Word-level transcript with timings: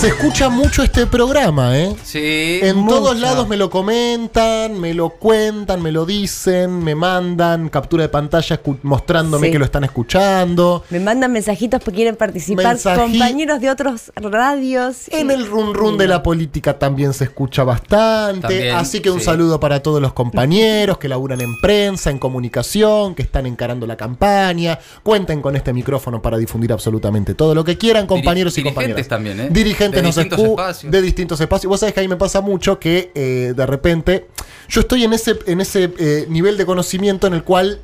Se 0.00 0.06
escucha 0.08 0.48
mucho 0.48 0.84
este 0.84 1.06
programa, 1.08 1.76
¿eh? 1.76 1.96
Sí. 2.04 2.60
En 2.62 2.86
todos 2.86 3.18
lados 3.18 3.48
me 3.48 3.56
lo 3.56 3.68
comentan, 3.68 4.78
me 4.80 4.94
lo 4.94 5.10
cuentan, 5.10 5.82
me 5.82 5.90
lo 5.90 6.06
dicen, 6.06 6.84
me 6.84 6.94
mandan 6.94 7.68
captura 7.68 8.04
de 8.04 8.08
pantalla 8.08 8.60
mostrándome 8.84 9.48
Sí. 9.48 9.52
que 9.52 9.58
lo 9.58 9.64
están 9.64 9.82
escuchando. 9.82 10.84
Me 10.90 11.00
mandan 11.00 11.32
mensajitos 11.32 11.80
porque 11.82 11.96
quieren 11.96 12.14
participar 12.14 12.76
Mensaji- 12.76 12.94
compañeros 12.96 13.60
de 13.60 13.70
otros 13.70 14.12
radios. 14.14 15.08
En 15.08 15.32
el 15.32 15.44
run 15.48 15.74
run 15.74 15.98
de 15.98 16.06
la 16.06 16.22
política 16.22 16.78
también 16.78 17.12
se 17.12 17.24
escucha 17.24 17.64
bastante. 17.64 18.42
También, 18.42 18.76
así 18.76 19.00
que 19.00 19.10
un 19.10 19.18
sí. 19.18 19.24
saludo 19.24 19.58
para 19.58 19.82
todos 19.82 20.00
los 20.00 20.12
compañeros 20.12 20.98
que 20.98 21.08
laburan 21.08 21.40
en 21.40 21.60
prensa, 21.60 22.10
en 22.10 22.20
comunicación, 22.20 23.16
que 23.16 23.22
están 23.22 23.46
encarando 23.46 23.84
la 23.84 23.96
campaña. 23.96 24.78
Cuenten 25.02 25.42
con 25.42 25.56
este 25.56 25.72
micrófono 25.72 26.22
para 26.22 26.38
difundir 26.38 26.72
absolutamente 26.72 27.34
todo 27.34 27.52
lo 27.52 27.64
que 27.64 27.76
quieran, 27.76 28.06
compañeros 28.06 28.56
y 28.58 28.62
dirigentes 28.62 28.74
compañeras. 28.84 29.08
también, 29.08 29.40
¿eh? 29.40 29.48
Dirigentes 29.50 29.87
De 29.96 30.02
nos 30.02 30.14
distintos 30.16 30.38
escu- 30.40 30.50
espacios. 30.50 30.92
de 30.92 31.02
distintos 31.02 31.40
espacios. 31.40 31.68
Vos 31.70 31.80
sabés 31.80 31.94
que 31.94 32.00
ahí 32.00 32.08
me 32.08 32.16
pasa 32.16 32.40
mucho 32.40 32.78
que 32.78 33.10
eh, 33.14 33.52
de 33.56 33.66
repente 33.66 34.26
yo 34.68 34.80
estoy 34.82 35.04
en 35.04 35.12
ese, 35.12 35.38
en 35.46 35.60
ese 35.60 35.92
eh, 35.98 36.26
nivel 36.28 36.56
de 36.56 36.66
conocimiento 36.66 37.26
en 37.26 37.34
el 37.34 37.42
cual 37.44 37.80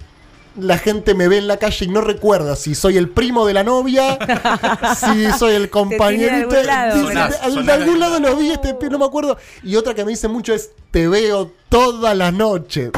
la 0.56 0.78
gente 0.78 1.14
me 1.14 1.26
ve 1.26 1.38
en 1.38 1.48
la 1.48 1.56
calle 1.56 1.84
y 1.84 1.88
no 1.88 2.00
recuerda 2.00 2.54
si 2.54 2.76
soy 2.76 2.96
el 2.96 3.08
primo 3.08 3.44
de 3.44 3.54
la 3.54 3.64
novia, 3.64 4.16
si 4.96 5.26
soy 5.36 5.54
el 5.54 5.68
compañerito. 5.68 6.54
algún 6.56 6.66
lado. 6.66 6.94
Dice, 7.00 7.06
Sonás, 7.08 7.66
de- 7.66 7.72
algún 7.72 7.98
lado 7.98 8.20
lo 8.20 8.36
vi, 8.36 8.50
este 8.52 8.76
no 8.88 8.98
me 9.00 9.04
acuerdo. 9.04 9.36
Y 9.64 9.74
otra 9.76 9.94
que 9.94 10.04
me 10.04 10.12
dice 10.12 10.28
mucho 10.28 10.54
es, 10.54 10.70
te 10.92 11.08
veo 11.08 11.50
toda 11.68 12.14
la 12.14 12.30
noche. 12.30 12.92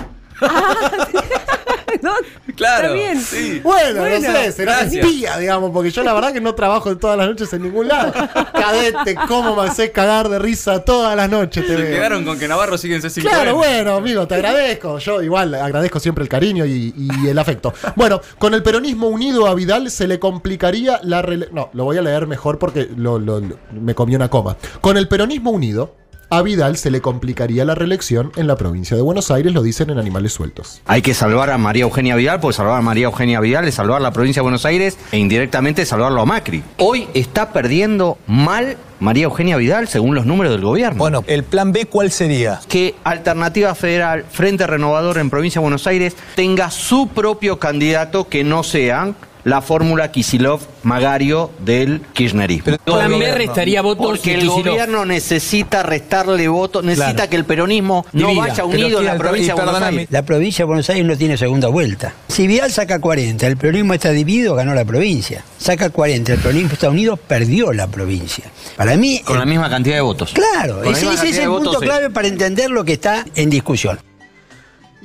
No, 2.02 2.12
Claro. 2.56 2.88
Está 2.88 2.92
bien. 2.95 3.20
Sí. 3.20 3.60
Bueno, 3.62 4.00
Bueno, 4.00 4.28
no 4.28 4.38
sé, 4.38 4.52
será 4.52 4.80
espía, 4.82 5.36
digamos, 5.38 5.70
porque 5.73 5.91
yo 5.91 6.02
la 6.02 6.12
verdad 6.14 6.33
que 6.33 6.41
no 6.41 6.55
trabajo 6.55 6.97
todas 6.97 7.16
las 7.19 7.28
noches 7.28 7.53
en 7.53 7.62
ningún 7.62 7.88
lado. 7.88 8.12
Cadete, 8.53 9.16
cómo 9.28 9.56
me 9.56 9.69
hace 9.69 9.91
cagar 9.92 10.28
de 10.28 10.38
risa 10.38 10.84
todas 10.84 11.16
las 11.16 11.28
noches, 11.28 11.66
te 11.66 11.77
Se 11.77 11.83
veo. 11.83 11.97
quedaron 11.97 12.25
con 12.25 12.38
que 12.38 12.48
Navarro 12.48 12.78
sigue 12.78 12.97
en 12.97 13.03
C5. 13.03 13.22
Claro, 13.22 13.56
bueno, 13.56 13.97
amigo, 13.97 14.27
te 14.27 14.34
agradezco. 14.36 14.98
Yo 14.98 15.22
igual 15.22 15.55
agradezco 15.55 16.00
siempre 16.00 16.22
el 16.22 16.28
cariño 16.28 16.64
y, 16.64 16.94
y 16.97 17.28
el 17.28 17.38
afecto. 17.38 17.72
Bueno, 17.97 18.20
con 18.38 18.55
el 18.55 18.62
peronismo 18.62 19.08
unido 19.08 19.47
a 19.47 19.55
Vidal 19.55 19.91
se 19.91 20.06
le 20.06 20.19
complicaría 20.19 21.00
la 21.03 21.22
No, 21.53 21.70
lo 21.72 21.84
voy 21.84 21.98
a 21.98 22.03
leer 22.03 22.27
mejor 22.27 22.58
porque 22.58 22.88
lo- 22.97 23.19
lo- 23.19 23.41
lo- 23.41 23.58
me 23.72 23.94
comí 23.94 24.14
una 24.14 24.28
coma. 24.28 24.56
Con 24.81 24.97
el 24.97 25.08
peronismo 25.08 25.50
unido 25.50 25.94
a 26.28 26.42
Vidal 26.42 26.77
se 26.77 26.91
le 26.91 27.00
complicaría 27.00 27.64
la 27.64 27.74
reelección 27.74 28.32
en 28.36 28.46
la 28.46 28.56
provincia 28.56 28.96
de 28.96 29.02
Buenos 29.02 29.30
Aires, 29.30 29.52
lo 29.52 29.62
dicen 29.62 29.91
en 29.91 29.98
Animales 29.98 30.32
Sueltos. 30.32 30.80
Hay 30.86 31.02
que 31.02 31.14
salvar 31.14 31.50
a 31.50 31.58
María 31.58 31.84
Eugenia 31.84 32.16
Vidal, 32.16 32.41
porque 32.41 32.56
salvar 32.56 32.78
a 32.78 32.82
María 32.82 33.06
Eugenia 33.06 33.41
Vidal 33.41 33.69
es 33.69 33.74
salvar 33.74 34.00
la 34.00 34.12
provincia 34.12 34.41
de 34.41 34.44
Buenos 34.44 34.66
Aires 34.66 34.98
e 35.12 35.19
indirectamente 35.19 35.84
salvarlo 35.86 36.20
a 36.20 36.27
Macri. 36.27 36.62
Hoy 36.78 37.08
está 37.14 37.52
perdiendo 37.52 38.19
mal 38.27 38.77
María 38.98 39.24
Eugenia 39.24 39.56
Vidal 39.56 39.88
según 39.88 40.14
los 40.14 40.27
números 40.27 40.52
del 40.52 40.62
gobierno. 40.62 40.98
Bueno, 40.98 41.22
el 41.27 41.44
plan 41.44 41.72
B, 41.72 41.86
¿cuál 41.86 42.10
sería? 42.10 42.60
que 42.69 42.94
Alternativa 43.04 43.74
Federal, 43.74 44.24
Frente 44.30 44.66
Renovador 44.66 45.19
en 45.19 45.30
Provincia 45.30 45.60
de 45.60 45.64
Buenos 45.64 45.86
Aires, 45.86 46.16
tenga 46.34 46.70
su 46.70 47.08
propio 47.08 47.58
candidato 47.58 48.28
que 48.28 48.42
no 48.42 48.62
sean 48.62 49.14
la 49.47 49.62
fórmula 49.62 50.11
Kisilov-Magario 50.11 51.50
del 51.61 52.00
kirchnerismo. 52.12 52.64
Pero- 52.64 52.78
Plan 52.84 53.08
B 53.08 53.14
Gobierno. 53.14 53.39
restaría 53.39 53.80
votos 53.80 54.05
Porque 54.06 54.34
el 54.34 54.41
Kicillof. 54.41 54.66
gobierno 54.66 55.05
necesita 55.05 55.84
restarle 55.84 56.48
votos, 56.48 56.83
necesita 56.84 57.12
Claro. 57.14 57.30
que 57.30 57.36
el 57.36 57.44
peronismo 57.44 58.05
no 58.12 58.28
Divida. 58.28 58.42
vaya 58.48 58.64
unido 58.64 58.98
en 58.98 59.05
la 59.06 59.16
provincia 59.16 59.55
de 59.55 59.62
Buenos 59.62 59.83
Aires. 59.83 60.08
La 60.11 60.22
provincia 60.25 60.62
de 60.64 60.66
Buenos 60.66 60.91
Aires 60.91 61.06
no 61.06 61.16
tiene 61.16 61.36
segunda 61.36 61.69
vuelta. 61.69 62.12
Si 62.27 62.47
Vidal 62.48 62.72
saca 62.72 62.98
40, 63.00 63.47
el 63.47 63.56
peronismo 63.56 63.94
está 63.94 64.11
dividido, 64.11 64.56
ganó 64.56 64.75
la 64.75 64.84
provincia. 64.84 65.44
Saca 65.58 65.91
40, 65.91 66.33
el 66.33 66.38
peronismo 66.41 66.72
está 66.72 66.91
unido, 66.91 67.16
perdió 67.16 67.72
la 67.72 67.86
provincia. 67.86 68.44
Para 68.77 68.97
mí, 68.97 69.20
Con 69.25 69.36
el- 69.36 69.41
la 69.41 69.47
misma 69.47 69.70
cantidad 69.70 69.94
de 69.94 70.00
votos. 70.03 70.32
claro, 70.32 70.82
ese, 70.82 71.06
es 71.12 71.38
el 71.38 71.47
punto 71.47 71.71
votos, 71.71 71.76
sí. 71.81 71.87
clave 71.87 72.10
para 72.10 72.26
entender 72.26 72.69
lo 72.71 72.84
que 72.84 72.94
está 72.94 73.25
en 73.37 73.48
discusión. 73.48 73.98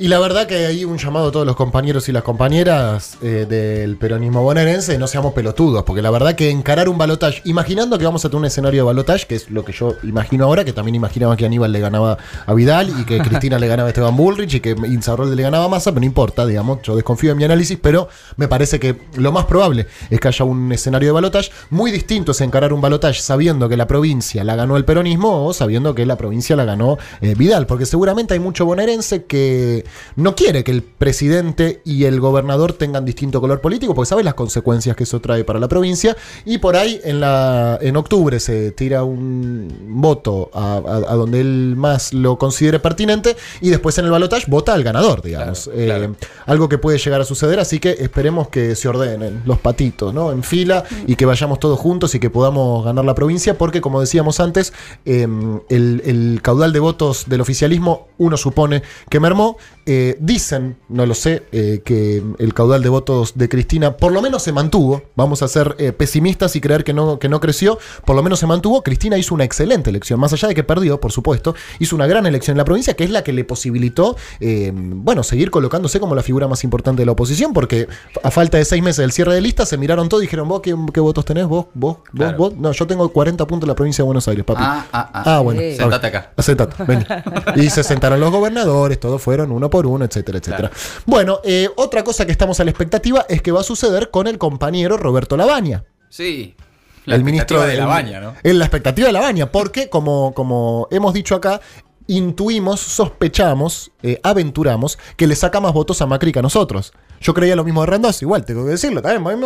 Y 0.01 0.07
la 0.07 0.17
verdad 0.17 0.47
que 0.47 0.65
hay 0.65 0.83
un 0.83 0.97
llamado 0.97 1.27
a 1.27 1.31
todos 1.31 1.45
los 1.45 1.55
compañeros 1.55 2.09
y 2.09 2.11
las 2.11 2.23
compañeras 2.23 3.19
eh, 3.21 3.45
del 3.47 3.97
peronismo 3.97 4.41
bonaerense, 4.41 4.97
no 4.97 5.05
seamos 5.05 5.31
pelotudos, 5.35 5.83
porque 5.83 6.01
la 6.01 6.09
verdad 6.09 6.33
que 6.33 6.49
encarar 6.49 6.89
un 6.89 6.97
balotaje, 6.97 7.43
imaginando 7.45 7.99
que 7.99 8.05
vamos 8.05 8.25
a 8.25 8.29
tener 8.29 8.39
un 8.39 8.45
escenario 8.45 8.81
de 8.81 8.85
balotaje, 8.87 9.27
que 9.27 9.35
es 9.35 9.51
lo 9.51 9.63
que 9.63 9.73
yo 9.73 9.93
imagino 10.01 10.45
ahora, 10.45 10.65
que 10.65 10.73
también 10.73 10.95
imaginaba 10.95 11.37
que 11.37 11.45
Aníbal 11.45 11.71
le 11.71 11.79
ganaba 11.79 12.17
a 12.47 12.53
Vidal 12.55 12.91
y 12.99 13.05
que 13.05 13.19
Cristina 13.21 13.59
le 13.59 13.67
ganaba 13.67 13.85
a 13.85 13.91
Esteban 13.91 14.17
Bullrich 14.17 14.55
y 14.55 14.59
que 14.59 14.71
Insaurralde 14.71 15.35
le 15.35 15.43
ganaba 15.43 15.65
a 15.65 15.67
Massa, 15.67 15.91
pero 15.91 15.99
no 15.99 16.07
importa, 16.07 16.47
digamos, 16.47 16.81
yo 16.81 16.95
desconfío 16.95 17.33
en 17.33 17.37
mi 17.37 17.43
análisis, 17.43 17.77
pero 17.79 18.09
me 18.37 18.47
parece 18.47 18.79
que 18.79 18.97
lo 19.17 19.31
más 19.31 19.45
probable 19.45 19.85
es 20.09 20.19
que 20.19 20.27
haya 20.29 20.43
un 20.45 20.71
escenario 20.71 21.09
de 21.09 21.13
balotaje. 21.13 21.51
Muy 21.69 21.91
distinto 21.91 22.31
es 22.31 22.41
encarar 22.41 22.73
un 22.73 22.81
balotaje 22.81 23.21
sabiendo 23.21 23.69
que 23.69 23.77
la 23.77 23.85
provincia 23.85 24.43
la 24.43 24.55
ganó 24.55 24.77
el 24.77 24.83
peronismo 24.83 25.45
o 25.45 25.53
sabiendo 25.53 25.93
que 25.93 26.07
la 26.07 26.17
provincia 26.17 26.55
la 26.55 26.65
ganó 26.65 26.97
eh, 27.21 27.35
Vidal, 27.37 27.67
porque 27.67 27.85
seguramente 27.85 28.33
hay 28.33 28.39
mucho 28.39 28.65
bonaerense 28.65 29.25
que 29.25 29.85
no 30.15 30.35
quiere 30.35 30.63
que 30.63 30.71
el 30.71 30.81
presidente 30.83 31.81
y 31.85 32.05
el 32.05 32.19
gobernador 32.19 32.73
tengan 32.73 33.05
distinto 33.05 33.41
color 33.41 33.61
político, 33.61 33.93
porque 33.93 34.09
sabe 34.09 34.23
las 34.23 34.33
consecuencias 34.33 34.95
que 34.95 35.03
eso 35.03 35.19
trae 35.21 35.43
para 35.43 35.59
la 35.59 35.67
provincia, 35.67 36.15
y 36.45 36.57
por 36.57 36.75
ahí 36.75 36.99
en, 37.03 37.19
la, 37.19 37.77
en 37.81 37.95
octubre 37.97 38.39
se 38.39 38.71
tira 38.71 39.03
un 39.03 39.73
voto 40.01 40.49
a, 40.53 40.75
a- 40.75 41.11
a 41.13 41.15
donde 41.15 41.41
él 41.41 41.73
más 41.77 42.13
lo 42.13 42.37
considere 42.37 42.79
pertinente, 42.79 43.35
y 43.61 43.69
después 43.69 43.97
en 43.97 44.05
el 44.05 44.11
balotaje 44.11 44.45
vota 44.47 44.73
al 44.73 44.83
ganador, 44.83 45.21
digamos. 45.21 45.65
Claro, 45.65 45.79
Eh, 45.81 45.85
claro. 45.85 46.15
algo 46.45 46.69
que 46.69 46.77
puede 46.77 46.97
llegar 46.97 47.21
a 47.21 47.25
suceder, 47.25 47.59
así 47.59 47.79
que 47.79 47.91
esperemos 47.99 48.49
que 48.49 48.75
se 48.75 48.87
ordenen 48.87 49.41
los 49.45 49.59
patitos, 49.59 50.13
¿no? 50.13 50.31
En 50.31 50.43
fila 50.43 50.83
y 51.07 51.15
que 51.15 51.25
vayamos 51.25 51.59
todos 51.59 51.79
juntos 51.79 52.15
y 52.15 52.19
que 52.19 52.29
podamos 52.29 52.83
ganar 52.85 53.05
la 53.05 53.15
provincia, 53.15 53.57
porque 53.57 53.81
como 53.81 53.99
decíamos 54.01 54.39
antes, 54.39 54.73
eh, 55.05 55.27
el, 55.69 56.01
el 56.05 56.39
caudal 56.41 56.73
de 56.73 56.79
votos 56.79 57.25
del 57.27 57.41
oficialismo, 57.41 58.07
uno 58.17 58.37
supone 58.37 58.83
que 59.09 59.19
mermó. 59.19 59.57
Eh, 59.85 60.17
dicen, 60.19 60.77
no 60.89 61.05
lo 61.05 61.13
sé, 61.13 61.43
eh, 61.51 61.81
que 61.83 62.23
el 62.39 62.53
caudal 62.53 62.83
de 62.83 62.89
votos 62.89 63.33
de 63.35 63.49
Cristina 63.49 63.97
por 63.97 64.11
lo 64.11 64.21
menos 64.21 64.43
se 64.43 64.51
mantuvo. 64.51 65.03
Vamos 65.15 65.41
a 65.41 65.47
ser 65.47 65.75
eh, 65.79 65.91
pesimistas 65.91 66.55
y 66.55 66.61
creer 66.61 66.83
que 66.83 66.93
no, 66.93 67.19
que 67.19 67.29
no 67.29 67.39
creció, 67.39 67.79
por 68.05 68.15
lo 68.15 68.23
menos 68.23 68.39
se 68.39 68.47
mantuvo. 68.47 68.83
Cristina 68.83 69.17
hizo 69.17 69.33
una 69.33 69.43
excelente 69.43 69.89
elección, 69.89 70.19
más 70.19 70.33
allá 70.33 70.47
de 70.47 70.55
que 70.55 70.63
perdió, 70.63 70.99
por 70.99 71.11
supuesto, 71.11 71.55
hizo 71.79 71.95
una 71.95 72.07
gran 72.07 72.25
elección 72.25 72.55
en 72.55 72.59
la 72.59 72.65
provincia, 72.65 72.93
que 72.95 73.03
es 73.03 73.09
la 73.09 73.23
que 73.23 73.33
le 73.33 73.43
posibilitó, 73.43 74.15
eh, 74.39 74.71
bueno, 74.73 75.23
seguir 75.23 75.51
colocándose 75.51 75.99
como 75.99 76.15
la 76.15 76.23
figura 76.23 76.47
más 76.47 76.63
importante 76.63 77.01
de 77.01 77.05
la 77.05 77.13
oposición, 77.13 77.53
porque 77.53 77.87
a 78.23 78.31
falta 78.31 78.57
de 78.57 78.65
seis 78.65 78.83
meses 78.83 78.97
del 78.97 79.11
cierre 79.11 79.33
de 79.33 79.41
lista, 79.41 79.65
se 79.65 79.77
miraron 79.77 80.09
todos 80.09 80.23
y 80.23 80.27
dijeron, 80.27 80.47
vos, 80.47 80.61
¿qué, 80.61 80.75
qué 80.93 80.99
votos 80.99 81.25
tenés? 81.25 81.45
¿Vos? 81.45 81.65
¿Vos? 81.73 81.97
¿Vos? 81.97 82.09
Claro. 82.13 82.37
¿Vos? 82.37 82.55
No, 82.55 82.71
yo 82.71 82.87
tengo 82.87 83.09
40 83.09 83.45
puntos 83.47 83.65
en 83.65 83.69
la 83.69 83.75
provincia 83.75 84.03
de 84.03 84.05
Buenos 84.05 84.27
Aires, 84.27 84.45
papi. 84.45 84.61
Ah, 84.63 84.85
ah, 84.91 85.23
ah. 85.25 85.39
bueno. 85.39 85.59
Sí. 85.59 85.67
está 85.67 85.85
bien. 85.85 85.93
Sentate 85.93 86.07
acá. 86.07 86.31
Sentate, 86.41 86.83
vení. 86.83 87.05
Y 87.55 87.69
se 87.69 87.83
sentaron 87.83 88.19
los 88.19 88.31
gobernadores, 88.31 88.99
todos 88.99 89.21
fueron 89.21 89.51
uno 89.51 89.69
por 89.71 89.87
uno, 89.87 90.05
etcétera, 90.05 90.37
etcétera. 90.37 90.69
Bueno, 91.07 91.39
eh, 91.43 91.67
otra 91.77 92.03
cosa 92.03 92.27
que 92.27 92.31
estamos 92.31 92.59
a 92.59 92.63
la 92.63 92.69
expectativa 92.69 93.25
es 93.27 93.41
que 93.41 93.51
va 93.51 93.61
a 93.61 93.63
suceder 93.63 94.11
con 94.11 94.27
el 94.27 94.37
compañero 94.37 94.97
Roberto 94.97 95.35
Labaña. 95.35 95.83
Sí. 96.09 96.55
La 97.05 97.15
el 97.15 97.23
ministro 97.23 97.61
de 97.61 97.75
la 97.77 97.83
el- 97.83 97.89
baña, 97.89 98.19
¿no? 98.19 98.35
En 98.43 98.59
la 98.59 98.65
expectativa 98.65 99.07
de 99.07 99.13
la 99.13 99.21
baña, 99.21 99.51
porque 99.51 99.89
como, 99.89 100.33
como 100.35 100.87
hemos 100.91 101.15
dicho 101.15 101.33
acá, 101.33 101.59
intuimos, 102.05 102.79
sospechamos, 102.79 103.91
eh, 104.03 104.19
aventuramos 104.23 104.99
que 105.15 105.27
le 105.27 105.35
saca 105.35 105.59
más 105.61 105.73
votos 105.73 106.01
a 106.01 106.05
Macri 106.05 106.31
que 106.31 106.39
a 106.39 106.41
nosotros. 106.41 106.93
Yo 107.21 107.33
creía 107.33 107.55
lo 107.55 107.63
mismo 107.63 107.81
de 107.81 107.87
Randazzo, 107.87 108.25
igual 108.25 108.43
tengo 108.45 108.63
que 108.65 108.71
decirlo. 108.71 109.01
También, 109.01 109.39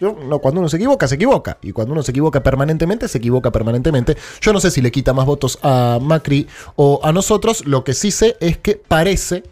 yo- 0.00 0.16
no, 0.26 0.38
cuando 0.38 0.60
uno 0.60 0.68
se 0.68 0.76
equivoca, 0.76 1.06
se 1.06 1.14
equivoca. 1.16 1.58
Y 1.62 1.72
cuando 1.72 1.92
uno 1.92 2.02
se 2.02 2.10
equivoca 2.10 2.42
permanentemente, 2.42 3.06
se 3.06 3.18
equivoca 3.18 3.52
permanentemente. 3.52 4.16
Yo 4.40 4.52
no 4.52 4.60
sé 4.60 4.70
si 4.70 4.80
le 4.80 4.90
quita 4.90 5.12
más 5.12 5.26
votos 5.26 5.58
a 5.62 5.98
Macri 6.00 6.46
o 6.76 7.00
a 7.02 7.12
nosotros. 7.12 7.66
Lo 7.66 7.84
que 7.84 7.92
sí 7.94 8.10
sé 8.10 8.36
es 8.40 8.56
que 8.58 8.76
parece 8.76 9.44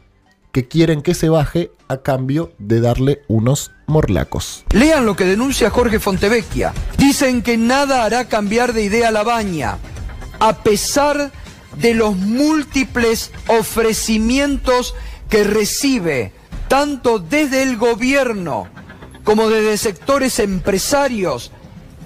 que 0.56 0.66
quieren 0.66 1.02
que 1.02 1.12
se 1.12 1.28
baje 1.28 1.70
a 1.86 1.98
cambio 1.98 2.54
de 2.56 2.80
darle 2.80 3.20
unos 3.28 3.72
morlacos. 3.86 4.64
Lean 4.70 5.04
lo 5.04 5.14
que 5.14 5.26
denuncia 5.26 5.68
Jorge 5.68 6.00
Fontevecchia. 6.00 6.72
Dicen 6.96 7.42
que 7.42 7.58
nada 7.58 8.04
hará 8.04 8.24
cambiar 8.24 8.72
de 8.72 8.82
idea 8.82 9.10
la 9.10 9.22
baña, 9.22 9.76
a 10.40 10.62
pesar 10.62 11.30
de 11.76 11.92
los 11.92 12.16
múltiples 12.16 13.32
ofrecimientos 13.48 14.94
que 15.28 15.44
recibe 15.44 16.32
tanto 16.68 17.18
desde 17.18 17.62
el 17.62 17.76
gobierno 17.76 18.66
como 19.24 19.50
desde 19.50 19.76
sectores 19.76 20.38
empresarios 20.38 21.52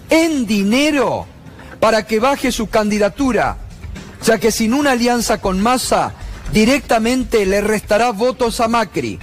en 0.08 0.44
dinero 0.44 1.24
para 1.78 2.04
que 2.04 2.18
baje 2.18 2.50
su 2.50 2.66
candidatura, 2.66 3.58
ya 4.24 4.38
que 4.38 4.50
sin 4.50 4.74
una 4.74 4.90
alianza 4.90 5.40
con 5.40 5.60
Massa 5.60 6.14
directamente 6.52 7.46
le 7.46 7.60
restará 7.60 8.10
votos 8.12 8.60
a 8.60 8.68
Macri 8.68 9.18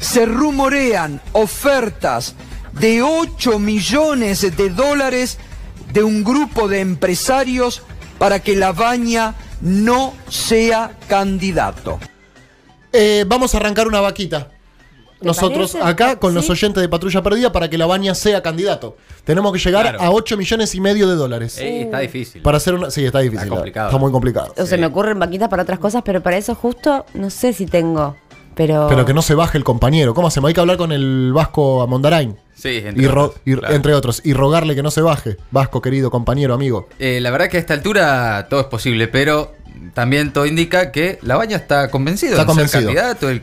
se 0.00 0.26
rumorean 0.26 1.20
ofertas 1.32 2.34
de 2.72 3.02
8 3.02 3.58
millones 3.58 4.56
de 4.56 4.70
dólares 4.70 5.38
de 5.92 6.02
un 6.02 6.24
grupo 6.24 6.68
de 6.68 6.80
empresarios 6.80 7.82
para 8.18 8.40
que 8.40 8.56
la 8.56 8.72
baña 8.72 9.34
no 9.60 10.14
sea 10.28 10.96
candidato. 11.08 11.98
Eh, 12.92 13.24
vamos 13.26 13.54
a 13.54 13.58
arrancar 13.58 13.88
una 13.88 14.00
vaquita. 14.00 14.50
Nosotros 15.26 15.72
parece? 15.72 15.90
acá 15.90 16.18
con 16.18 16.34
los 16.34 16.46
Sí. 16.46 16.52
oyentes 16.52 16.80
de 16.82 16.88
Patrulla 16.88 17.22
Perdida 17.22 17.52
para 17.52 17.68
que 17.70 17.76
la 17.78 17.86
baña 17.86 18.14
sea 18.14 18.42
candidato. 18.42 18.96
Tenemos 19.24 19.52
que 19.52 19.58
llegar 19.58 19.82
Claro. 19.82 20.00
a 20.02 20.10
8 20.10 20.36
millones 20.36 20.74
y 20.74 20.80
medio 20.80 21.08
de 21.08 21.14
dólares. 21.16 21.58
Ey, 21.58 21.82
está 21.82 21.98
difícil. 22.00 22.42
Para 22.42 22.56
hacer 22.58 22.74
una. 22.74 22.90
Sí, 22.90 23.04
está 23.04 23.18
difícil. 23.20 23.44
Está 23.44 23.54
complicado. 23.54 23.88
Está 23.88 23.98
muy 23.98 24.12
complicado. 24.12 24.54
O 24.56 24.66
se 24.66 24.78
me 24.78 24.86
ocurren 24.86 25.18
vaquitas 25.18 25.48
para 25.48 25.62
otras 25.62 25.78
cosas, 25.78 26.02
pero 26.04 26.22
para 26.22 26.36
eso 26.36 26.54
justo 26.54 27.04
no 27.14 27.30
sé 27.30 27.52
si 27.52 27.66
tengo. 27.66 28.16
Pero. 28.54 28.86
Pero 28.88 29.04
que 29.04 29.12
no 29.12 29.20
se 29.20 29.34
baje 29.34 29.58
el 29.58 29.64
compañero. 29.64 30.14
¿Cómo 30.14 30.28
hacemos? 30.28 30.48
Hay 30.48 30.54
que 30.54 30.60
hablar 30.60 30.78
con 30.78 30.90
el 30.90 31.30
Vasco 31.34 31.82
Amondarain. 31.82 32.36
Sí, 32.54 32.80
entre 32.82 33.02
Y 33.02 33.06
otros, 33.06 33.32
y- 33.44 33.54
claro. 33.54 33.74
Entre 33.74 33.92
otros. 33.92 34.22
Y 34.24 34.32
rogarle 34.32 34.74
que 34.74 34.82
no 34.82 34.90
se 34.90 35.02
baje. 35.02 35.36
Vasco, 35.50 35.82
querido 35.82 36.10
compañero, 36.10 36.54
amigo. 36.54 36.88
Eh, 36.98 37.18
la 37.20 37.30
verdad 37.30 37.48
que 37.48 37.58
a 37.58 37.60
esta 37.60 37.74
altura 37.74 38.46
todo 38.48 38.60
es 38.60 38.66
posible, 38.66 39.08
pero 39.08 39.52
también 39.94 40.32
todo 40.32 40.46
indica 40.46 40.92
que 40.92 41.18
la 41.22 41.36
baña 41.36 41.56
está 41.56 41.90
convencido 41.90 42.32
Está 42.32 42.42
de 42.42 42.46
convencido. 42.46 42.80
ser 42.90 42.94
candidato. 42.94 43.28
él 43.30 43.42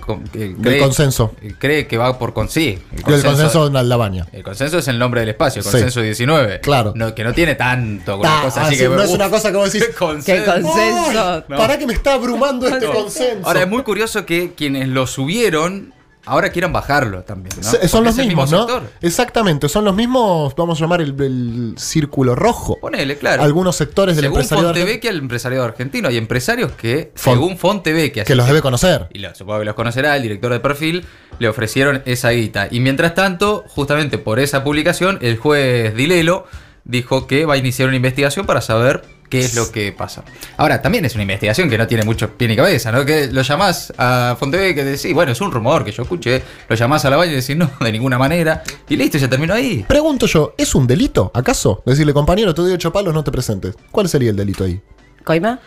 Del 0.58 0.80
consenso. 0.80 1.36
cree 1.60 1.88
que 1.88 1.98
va 1.98 2.18
por 2.20 2.34
con 2.34 2.50
sí. 2.50 2.80
El 2.96 3.04
consenso 3.04 3.68
en 3.68 3.90
la 3.90 3.98
baña. 3.98 4.28
El 4.32 4.44
consenso 4.44 4.78
es 4.78 4.88
el 4.88 5.00
nombre 5.00 5.22
del 5.22 5.30
espacio, 5.30 5.60
el 5.62 5.66
Sí. 5.66 5.72
consenso 5.72 6.02
19. 6.02 6.60
Claro. 6.62 6.94
No, 6.96 7.14
que 7.16 7.24
no 7.24 7.34
tiene 7.34 7.56
tanto 7.56 8.18
una 8.20 8.40
Ah, 8.40 8.44
cosa 8.46 8.62
ah, 8.62 8.66
así 8.68 8.76
sí, 8.76 8.82
que. 8.84 8.90
no 8.90 9.02
es 9.02 9.10
uf, 9.10 9.16
una 9.16 9.30
cosa 9.30 9.52
decís, 9.52 9.86
Que 9.88 9.94
consenso. 9.94 10.52
consenso. 10.54 11.44
No. 11.48 11.58
¿Para 11.58 11.78
que 11.78 11.86
me 11.88 11.94
está 11.94 12.14
abrumando 12.14 12.68
este 12.68 12.86
consenso? 12.88 13.48
Ahora 13.48 13.62
es 13.64 13.68
muy 13.70 13.84
curioso 13.84 14.26
que 14.26 14.54
quienes 14.56 14.88
lo 14.88 15.08
subieron 15.08 15.94
ahora 16.26 16.50
quieran 16.52 16.72
bajarlo 16.74 17.24
también. 17.24 17.56
¿no? 17.58 17.64
Se- 17.64 17.72
Porque 17.78 17.88
Son 17.88 18.04
los 18.04 18.16
mismos, 18.16 18.50
mismo 18.50 18.58
¿no? 18.58 18.68
sector. 18.68 18.90
Exactamente, 19.02 19.70
son 19.70 19.86
los 19.86 19.96
mismos, 19.96 20.54
vamos 20.56 20.80
a 20.80 20.82
llamar 20.82 21.02
el, 21.02 21.20
el 21.22 21.74
círculo 21.78 22.36
rojo. 22.36 22.80
Ponele, 22.80 23.18
claro. 23.18 23.44
Algunos 23.44 23.76
sectores 23.76 24.16
del 24.16 24.26
según 24.26 24.38
empresariado 24.40 24.70
argentino 24.70 24.86
Fontevecchia, 24.86 25.10
el 25.12 25.18
empresariado 25.20 25.66
argentino, 25.66 26.08
hay 26.10 26.18
empresarios 26.18 26.72
que, 26.74 27.12
según 27.16 27.58
Fontevecchia, 27.58 28.24
que 28.24 28.36
los 28.36 28.48
debe 28.48 28.62
conocer. 28.62 29.08
y 29.14 29.20
lo- 29.20 29.34
supongo 29.36 29.60
que 29.60 29.66
los 29.66 29.76
conocerá, 29.76 30.16
el 30.16 30.24
director 30.24 30.52
de 30.52 30.60
perfil, 30.60 31.06
le 31.40 31.48
ofrecieron 31.50 32.02
esa 32.06 32.30
guita. 32.30 32.68
Y 32.72 32.80
mientras 32.80 33.16
tanto, 33.16 33.64
justamente 33.68 34.18
por 34.18 34.40
esa 34.40 34.64
publicación, 34.64 35.18
el 35.22 35.38
juez 35.38 35.96
Dilelo 35.96 36.46
dijo 36.86 37.28
que 37.28 37.46
va 37.46 37.54
a 37.56 37.58
iniciar 37.58 37.88
una 37.88 37.96
investigación 37.98 38.46
para 38.46 38.62
saber 38.62 39.04
qué 39.34 39.40
es 39.40 39.56
lo 39.56 39.72
que 39.72 39.92
pasa. 39.92 40.24
Ahora, 40.58 40.80
también 40.80 41.06
es 41.06 41.16
una 41.16 41.24
investigación 41.24 41.68
que 41.68 41.76
no 41.76 41.88
tiene 41.88 42.04
mucho 42.04 42.30
pie 42.38 42.48
ni 42.48 42.56
cabeza, 42.56 42.92
¿no? 42.92 43.04
Que 43.04 43.28
lo 43.32 43.42
llamás 43.42 43.92
a 43.98 44.36
Fontevecchia 44.40 44.84
y 44.84 44.86
decís, 44.86 45.12
bueno, 45.12 45.32
es 45.32 45.42
un 45.42 45.52
rumor 45.52 45.84
que 45.84 45.92
yo 45.92 46.04
escuché, 46.04 46.44
lo 46.70 46.76
llamás 46.76 47.04
a 47.06 47.10
la 47.10 47.18
baña 47.18 47.32
y 47.32 47.36
decís, 47.38 47.58
no, 47.58 47.72
de 47.80 47.92
ninguna 47.92 48.20
manera, 48.20 48.62
y 48.88 48.96
listo, 48.96 49.18
ya 49.18 49.28
terminó 49.28 49.56
ahí. 49.56 49.84
Pregunto 49.88 50.28
yo, 50.28 50.54
¿es 50.56 50.76
un 50.76 50.86
delito, 50.86 51.32
acaso? 51.34 51.82
Decirle, 51.84 52.14
compañero, 52.14 52.54
te 52.54 52.62
doy 52.62 52.74
ocho 52.74 52.94
palos, 52.94 53.12
no 53.12 53.24
te 53.24 53.32
presentes. 53.32 53.76
¿Cuál 53.90 54.08
sería 54.08 54.30
el 54.30 54.36
delito 54.36 54.66
ahí? 54.66 54.80
¿Coima? 55.24 55.60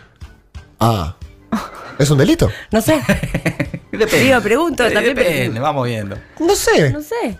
Ah, 0.79 1.17
¿es 1.99 2.09
un 2.09 2.19
delito? 2.19 2.49
No 2.71 2.81
sé. 2.81 3.01
Depende. 3.91 4.21
Digo, 4.27 4.41
pregunto, 4.43 4.85
también 4.85 5.17
Depende, 5.17 5.39
pregunto. 5.39 5.61
vamos 5.63 5.87
viendo. 5.89 6.17
No 6.39 6.55
sé. 6.55 6.91
No 6.91 7.01
sé. 7.03 7.37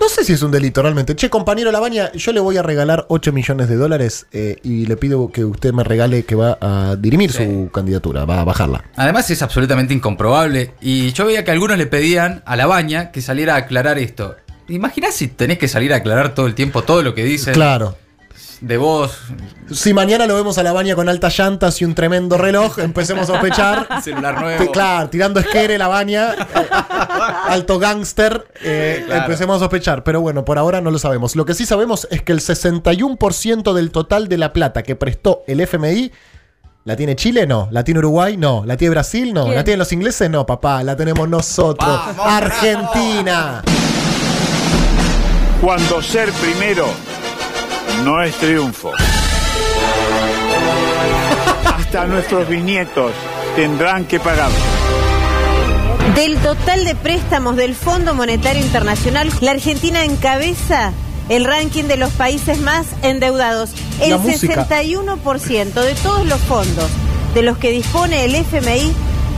No 0.00 0.08
sé 0.08 0.24
si 0.24 0.32
es 0.32 0.42
un 0.42 0.50
delito 0.50 0.82
realmente. 0.82 1.14
Che, 1.14 1.30
compañero 1.30 1.70
Labaña, 1.72 2.12
yo 2.12 2.32
le 2.32 2.40
voy 2.40 2.56
a 2.56 2.62
regalar 2.62 3.06
8 3.08 3.32
millones 3.32 3.68
de 3.68 3.76
dólares 3.76 4.26
eh, 4.32 4.56
y 4.62 4.86
le 4.86 4.96
pido 4.96 5.30
que 5.30 5.44
usted 5.44 5.72
me 5.72 5.84
regale 5.84 6.24
que 6.24 6.34
va 6.34 6.58
a 6.60 6.96
dirimir 6.96 7.32
su 7.32 7.70
candidatura, 7.72 8.24
va 8.24 8.40
a 8.40 8.44
bajarla. 8.44 8.84
Además 8.96 9.30
es 9.30 9.42
absolutamente 9.42 9.94
incomprobable. 9.94 10.72
Y 10.80 11.12
yo 11.12 11.26
veía 11.26 11.44
que 11.44 11.50
algunos 11.52 11.78
le 11.78 11.86
pedían 11.86 12.42
a 12.44 12.56
la 12.56 12.66
baña 12.66 13.10
que 13.12 13.22
saliera 13.22 13.54
a 13.54 13.58
aclarar 13.58 13.98
esto. 13.98 14.36
Imaginás 14.68 15.14
si 15.14 15.28
tenés 15.28 15.58
que 15.58 15.68
salir 15.68 15.92
a 15.92 15.96
aclarar 15.96 16.34
todo 16.34 16.46
el 16.46 16.54
tiempo 16.54 16.82
todo 16.82 17.02
lo 17.02 17.14
que 17.14 17.24
dicen 17.24 17.54
Claro. 17.54 17.96
De 18.66 18.78
vos, 18.78 19.12
Si 19.70 19.92
mañana 19.92 20.26
lo 20.26 20.34
vemos 20.36 20.56
a 20.56 20.62
Labaña 20.62 20.94
con 20.94 21.08
altas 21.10 21.38
llantas 21.38 21.80
y 21.82 21.84
un 21.84 21.94
tremendo 21.94 22.38
reloj, 22.38 22.78
empecemos 22.78 23.28
a 23.28 23.34
sospechar. 23.34 23.86
celular 24.02 24.40
nuevo. 24.40 24.72
Claro, 24.72 25.10
tirando 25.10 25.38
esquere 25.38 25.76
la 25.76 25.88
baña, 25.88 26.32
eh, 26.32 26.36
alto 27.48 27.78
gángster, 27.78 28.46
eh, 28.62 29.02
Claro. 29.04 29.22
empecemos 29.22 29.56
a 29.56 29.58
sospechar. 29.60 30.02
Pero 30.02 30.22
bueno, 30.22 30.44
por 30.46 30.56
ahora 30.58 30.80
no 30.80 30.90
lo 30.90 30.98
sabemos. 30.98 31.36
Lo 31.36 31.44
que 31.44 31.52
sí 31.52 31.66
sabemos 31.66 32.08
es 32.10 32.22
que 32.22 32.32
el 32.32 32.40
61% 32.40 33.74
del 33.74 33.90
total 33.90 34.28
de 34.28 34.38
la 34.38 34.52
plata 34.54 34.82
que 34.82 34.96
prestó 34.96 35.42
el 35.46 35.60
FMI, 35.60 36.10
¿la 36.84 36.96
tiene 36.96 37.16
Chile? 37.16 37.46
No. 37.46 37.68
¿La 37.70 37.84
tiene 37.84 37.98
Uruguay? 37.98 38.38
No. 38.38 38.64
¿La 38.64 38.78
tiene 38.78 38.92
Brasil? 38.92 39.34
No. 39.34 39.44
¿Quién? 39.44 39.56
¿La 39.56 39.64
tienen 39.64 39.78
los 39.80 39.92
ingleses? 39.92 40.30
No, 40.30 40.46
papá. 40.46 40.82
La 40.82 40.96
tenemos 40.96 41.28
nosotros. 41.28 42.00
Argentina. 42.18 43.62
Cuando 45.60 46.00
ser 46.02 46.30
primero 46.32 46.86
no 48.02 48.22
es 48.22 48.34
triunfo. 48.36 48.92
Hasta 51.64 52.06
nuestros 52.06 52.48
bisnietos 52.48 53.12
tendrán 53.56 54.06
que 54.06 54.18
pagar. 54.18 54.50
Del 56.14 56.36
total 56.38 56.84
de 56.84 56.94
préstamos 56.94 57.56
del 57.56 57.74
Fondo 57.74 58.14
Monetario 58.14 58.62
Internacional, 58.62 59.30
la 59.40 59.52
Argentina 59.52 60.04
encabeza 60.04 60.92
el 61.28 61.44
ranking 61.44 61.84
de 61.84 61.96
los 61.96 62.12
países 62.12 62.60
más 62.60 62.86
endeudados. 63.02 63.70
El 64.00 64.10
La 64.10 64.18
música. 64.18 64.68
61% 64.68 65.72
de 65.72 65.94
todos 65.94 66.26
los 66.26 66.40
fondos 66.42 66.90
de 67.34 67.42
los 67.42 67.58
que 67.58 67.70
dispone 67.70 68.24
el 68.24 68.34
FMI 68.34 68.92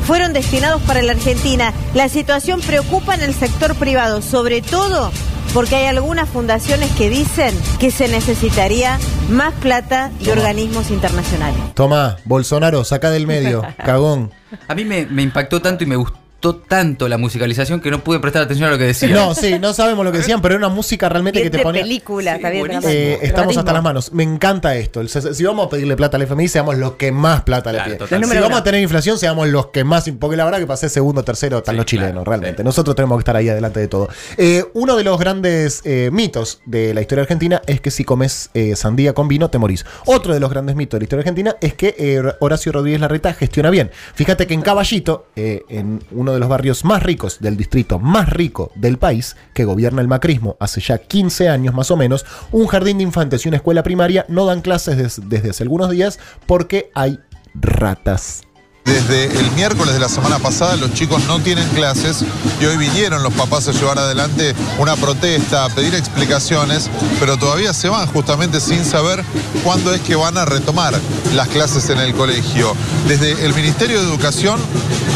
fueron 0.07 0.33
destinados 0.33 0.81
para 0.83 1.03
la 1.03 1.13
Argentina. 1.13 1.73
La 1.95 2.09
situación 2.09 2.61
preocupa 2.61 3.15
en 3.15 3.23
el 3.23 3.35
sector 3.35 3.75
privado, 3.75 4.23
sobre 4.23 4.63
todo 4.63 5.11
porque 5.53 5.75
hay 5.77 5.87
algunas 5.87 6.29
fundaciones 6.29 6.91
que 6.93 7.09
dicen 7.09 7.55
que 7.81 7.91
se 7.91 8.09
necesitaría 8.09 8.99
más 9.31 9.55
plata 9.55 10.11
de 10.21 10.33
organismos 10.33 10.91
internacionales. 10.91 11.59
Toma, 11.75 12.17
Bolsonaro, 12.25 12.85
saca 12.85 13.11
del 13.11 13.27
medio. 13.27 13.63
Cagón. 13.85 14.33
A 14.69 14.75
mí 14.75 14.85
me, 14.85 15.07
me 15.07 15.23
impactó 15.23 15.63
tanto 15.63 15.85
y 15.85 15.87
me 15.87 15.97
gustó 15.97 16.26
tanto 16.55 17.09
la 17.09 17.19
musicalización 17.19 17.81
que 17.81 17.91
no 17.91 18.03
pude 18.05 18.21
prestar 18.21 18.43
atención 18.43 18.69
a 18.69 18.73
lo 18.73 18.79
que 18.79 18.85
decía. 18.85 19.09
No, 19.09 19.35
sí, 19.35 19.59
no 19.59 19.73
sabemos 19.75 20.05
lo 20.05 20.13
que 20.13 20.19
decían, 20.19 20.41
pero 20.41 20.55
era 20.55 20.67
una 20.67 20.75
música 20.75 21.09
realmente 21.09 21.41
Bien 21.41 21.51
que 21.51 21.59
te 21.59 21.63
ponía. 21.63 21.83
película, 21.83 22.31
Sí, 22.33 22.37
está 22.37 22.51
bien. 22.51 22.61
buenísimo. 22.67 22.93
Eh, 22.93 23.19
estamos 23.23 23.57
hasta 23.57 23.73
las 23.73 23.83
manos. 23.83 24.13
Me 24.13 24.23
encanta 24.23 24.75
esto. 24.77 25.07
Si 25.09 25.45
vamos 25.45 25.67
a 25.67 25.71
pedirle 25.71 25.97
plata 25.97 26.17
al 26.17 26.23
FMI, 26.23 26.49
seamos 26.49 26.77
los 26.77 26.93
que 26.93 27.13
más 27.13 27.43
plata 27.43 27.71
Claro, 27.71 27.91
le 27.91 27.97
piden. 27.97 28.25
Si 28.25 28.35
vamos 28.37 28.49
uno. 28.49 28.57
a 28.57 28.65
tener 28.65 28.81
inflación, 28.81 29.19
seamos 29.19 29.49
los 29.49 29.67
que 29.69 29.85
más. 29.85 30.09
Porque 30.19 30.37
la 30.37 30.45
verdad 30.45 30.59
que 30.61 30.67
pasé 30.67 30.89
segundo, 30.89 31.23
tercero, 31.25 31.59
están 31.59 31.75
Sí, 31.75 31.77
los 31.79 31.87
chilenos, 31.87 32.13
claro, 32.13 32.25
realmente. 32.25 32.63
sí. 32.63 32.65
Nosotros 32.65 32.95
tenemos 32.97 33.17
que 33.19 33.21
estar 33.23 33.37
ahí 33.37 33.49
adelante 33.49 33.81
de 33.81 33.89
todo. 33.89 34.09
Eh, 34.37 34.65
uno 34.75 34.97
de 34.97 35.05
los 35.05 35.19
grandes 35.19 35.83
eh, 35.85 36.11
mitos 36.13 36.61
de 36.67 36.95
la 36.95 37.01
historia 37.01 37.23
argentina 37.23 37.63
es 37.67 37.81
que 37.81 37.91
si 37.91 38.05
comes 38.05 38.51
eh, 38.55 38.77
sandía 38.77 39.13
con 39.15 39.29
vino, 39.29 39.51
te 39.51 39.59
morís. 39.59 39.85
Otro 40.07 40.35
de 40.35 40.41
los 40.41 40.51
grandes 40.51 40.77
mitos 40.77 40.99
de 40.99 41.01
la 41.01 41.05
historia 41.05 41.21
argentina 41.21 41.57
es 41.61 41.75
que 41.75 41.95
eh, 41.99 42.23
Horacio 42.41 42.73
Rodríguez 42.73 43.01
Larreta 43.01 43.33
gestiona 43.35 43.71
bien. 43.71 43.91
Fíjate 44.15 44.47
que 44.47 44.55
en 44.55 44.63
Caballito, 44.63 45.27
eh, 45.37 45.63
en 45.69 46.01
uno 46.13 46.33
de 46.33 46.36
los 46.41 46.49
barrios 46.49 46.85
más 46.85 47.03
ricos 47.03 47.39
del 47.41 47.57
distrito 47.57 47.99
más 47.99 48.29
rico 48.31 48.71
del 48.75 48.99
país, 48.99 49.37
que 49.55 49.65
gobierna 49.65 50.01
el 50.03 50.09
macrismo 50.09 50.57
hace 50.61 50.81
ya 50.81 50.99
15 50.99 51.49
años 51.49 51.75
más 51.75 51.91
o 51.91 51.97
menos, 51.97 52.25
un 52.53 52.67
jardín 52.67 52.99
de 52.99 53.05
infantes 53.05 53.45
y 53.45 53.49
una 53.49 53.57
escuela 53.59 53.83
primaria 53.83 54.25
no 54.29 54.47
dan 54.47 54.61
clases 54.61 54.97
des- 54.97 55.21
desde 55.29 55.51
hace 55.51 55.63
algunos 55.63 55.91
días 55.91 56.19
porque 56.47 56.91
hay 56.95 57.19
ratas. 57.55 58.43
Desde 58.85 59.25
el 59.25 59.51
miércoles 59.57 59.95
de 59.95 59.99
la 59.99 60.09
semana 60.09 60.39
pasada 60.39 60.77
los 60.77 60.95
chicos 60.95 61.21
no 61.27 61.41
tienen 61.41 61.69
clases 61.71 62.25
y 62.61 62.67
hoy 62.67 62.77
vinieron 62.77 63.21
los 63.25 63.33
papás 63.35 63.67
a 63.67 63.73
llevar 63.73 63.99
adelante 63.99 64.55
una 64.79 64.95
protesta, 64.95 65.65
a 65.65 65.69
pedir 65.71 65.93
explicaciones, 65.97 66.89
pero 67.19 67.37
todavía 67.37 67.73
se 67.73 67.89
van 67.89 68.07
justamente 68.07 68.61
sin 68.61 68.85
saber 68.85 69.25
cuándo 69.65 69.93
es 69.93 70.01
que 70.03 70.15
van 70.15 70.39
a 70.39 70.45
retomar 70.45 70.95
las 71.35 71.49
clases 71.49 71.91
en 71.91 71.99
el 71.99 72.15
colegio. 72.15 72.75
Desde 73.09 73.45
el 73.45 73.55
Ministerio 73.55 74.01
de 74.01 74.09
Educación 74.09 74.61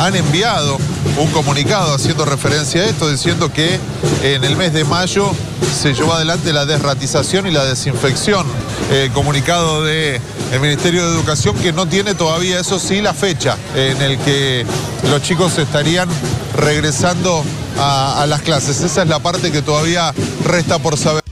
han 0.00 0.16
enviado 0.16 0.76
un 1.18 1.30
comunicado 1.32 1.94
haciendo 1.94 2.24
referencia 2.24 2.82
a 2.82 2.84
esto, 2.86 3.08
diciendo 3.10 3.52
que 3.52 3.78
en 4.22 4.44
el 4.44 4.56
mes 4.56 4.72
de 4.72 4.84
mayo 4.84 5.30
se 5.74 5.94
llevó 5.94 6.14
adelante 6.14 6.52
la 6.52 6.66
desratización 6.66 7.46
y 7.46 7.50
la 7.50 7.64
desinfección. 7.64 8.46
Eh, 8.90 9.10
comunicado 9.14 9.84
del 9.84 10.20
Ministerio 10.60 11.06
de 11.06 11.14
Educación 11.14 11.56
que 11.56 11.72
no 11.72 11.86
tiene 11.86 12.14
todavía, 12.14 12.58
eso 12.58 12.78
sí, 12.78 13.00
la 13.00 13.14
fecha 13.14 13.56
en 13.74 14.00
el 14.02 14.18
que 14.18 14.66
los 15.10 15.22
chicos 15.22 15.58
estarían 15.58 16.08
regresando 16.56 17.44
a, 17.78 18.22
a 18.22 18.26
las 18.26 18.42
clases. 18.42 18.80
Esa 18.80 19.02
es 19.02 19.08
la 19.08 19.20
parte 19.20 19.52
que 19.52 19.62
todavía 19.62 20.12
resta 20.44 20.78
por 20.78 20.96
saber. 20.96 21.22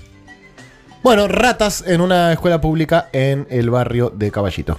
Bueno, 1.03 1.29
ratas 1.29 1.85
en 1.87 2.01
una 2.01 2.33
escuela 2.33 2.61
pública 2.61 3.09
en 3.13 3.47
el 3.51 3.71
barrio 3.71 4.13
de 4.15 4.31
Caballito. 4.31 4.79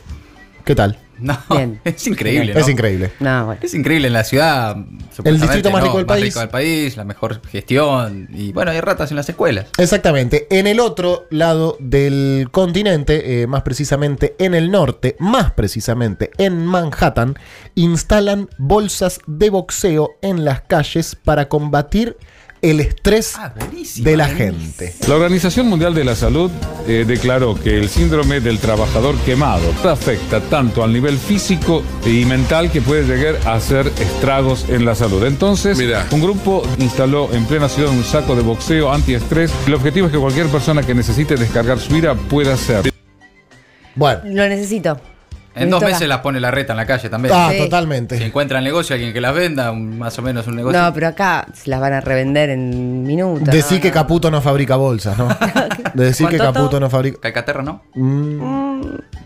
¿Qué 0.63 0.75
tal? 0.75 0.99
No, 1.19 1.37
Bien. 1.49 1.81
es 1.85 2.07
increíble. 2.07 2.53
¿no? 2.53 2.59
Es 2.59 2.69
increíble. 2.69 3.11
No, 3.19 3.45
bueno. 3.47 3.61
Es 3.63 3.73
increíble 3.73 4.07
en 4.07 4.13
la 4.13 4.23
ciudad. 4.23 4.75
supuestamente, 4.75 5.41
distrito 5.41 5.71
más 5.71 5.81
¿no? 5.81 5.87
rico 5.87 5.97
del 5.97 6.05
país. 6.05 6.33
del 6.33 6.49
país, 6.49 6.97
la 6.97 7.03
mejor 7.03 7.41
gestión. 7.47 8.27
Y 8.33 8.51
bueno, 8.51 8.71
hay 8.71 8.81
ratas 8.81 9.11
en 9.11 9.17
las 9.17 9.29
escuelas. 9.29 9.67
Exactamente. 9.77 10.47
En 10.49 10.67
el 10.67 10.79
otro 10.79 11.27
lado 11.29 11.77
del 11.79 12.49
continente, 12.51 13.41
eh, 13.41 13.47
más 13.47 13.63
precisamente 13.63 14.35
en 14.39 14.53
el 14.53 14.71
norte, 14.71 15.15
más 15.19 15.51
precisamente 15.51 16.31
en 16.37 16.65
Manhattan, 16.65 17.35
instalan 17.75 18.49
bolsas 18.57 19.19
de 19.27 19.49
boxeo 19.49 20.11
en 20.21 20.45
las 20.45 20.61
calles 20.61 21.15
para 21.15 21.49
combatir 21.49 22.17
el 22.61 22.79
estrés 22.79 23.35
Ah, 23.37 23.53
de 23.97 24.17
la 24.17 24.27
gente. 24.27 24.93
La 25.07 25.15
Organización 25.15 25.67
Mundial 25.67 25.93
de 25.93 26.03
la 26.03 26.15
Salud 26.15 26.51
eh, 26.87 27.05
declaró 27.07 27.55
que 27.55 27.77
el 27.77 27.89
síndrome 27.89 28.39
del 28.39 28.59
trabajador 28.59 29.15
quemado 29.19 29.73
afecta 29.83 30.41
tanto 30.41 30.83
al 30.83 30.91
nivel 30.91 31.17
físico 31.17 31.83
y 32.05 32.25
mental 32.25 32.71
que 32.71 32.81
puede 32.81 33.03
llegar 33.03 33.39
a 33.45 33.53
hacer 33.53 33.87
estragos 33.99 34.65
en 34.69 34.85
la 34.85 34.95
salud. 34.95 35.23
Entonces, 35.25 35.79
un 36.11 36.21
grupo 36.21 36.63
instaló 36.79 37.31
en 37.33 37.45
plena 37.45 37.69
ciudad 37.69 37.91
un 37.91 38.03
saco 38.03 38.35
de 38.35 38.41
boxeo 38.41 38.91
antiestrés. 38.91 39.51
El 39.67 39.73
objetivo 39.75 40.07
es 40.07 40.11
que 40.13 40.19
cualquier 40.19 40.47
persona 40.47 40.83
que 40.83 40.93
necesite 40.93 41.35
descargar 41.35 41.79
su 41.79 41.95
ira 41.95 42.15
pueda 42.15 42.53
hacerlo. 42.53 42.91
Bueno. 43.95 44.21
Lo 44.25 44.47
necesito. 44.47 44.99
En 45.63 45.69
dos 45.69 45.81
meses 45.83 46.01
la- 46.01 46.07
las 46.15 46.17
pone 46.19 46.39
la 46.39 46.51
reta 46.51 46.73
en 46.73 46.77
la 46.77 46.85
calle 46.85 47.09
también. 47.09 47.33
Ah, 47.37 47.49
Sí. 47.51 47.57
totalmente. 47.59 48.17
Si 48.17 48.23
encuentra 48.23 48.57
el 48.59 48.63
negocio, 48.63 48.93
alguien 48.95 49.13
que 49.13 49.21
las 49.21 49.33
venda, 49.33 49.71
un- 49.71 49.97
más 49.99 50.17
o 50.19 50.21
menos 50.21 50.47
un 50.47 50.55
negocio. 50.55 50.79
No, 50.81 50.93
pero 50.93 51.07
acá 51.07 51.47
se 51.53 51.69
las 51.69 51.79
van 51.79 51.93
a 51.93 52.01
revender 52.01 52.49
en 52.49 53.03
minutos. 53.03 53.47
Decir 53.47 53.77
no, 53.77 53.81
que 53.81 53.87
no. 53.89 53.93
Caputo 53.93 54.31
no 54.31 54.41
fabrica 54.41 54.75
bolsas, 54.75 55.17
¿no? 55.17 55.27
Decir 55.93 56.27
que. 56.27 56.37
Caputo 56.37 56.79
no 56.79 56.89
fabrica. 56.89 57.19
Calcaterra, 57.19 57.61
¿no? 57.63 57.83
Mm, 57.95 58.79